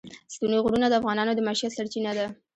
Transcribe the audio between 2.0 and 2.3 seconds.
ده.